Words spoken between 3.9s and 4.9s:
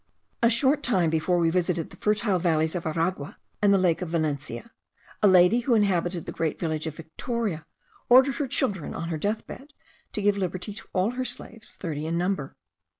of Valencia,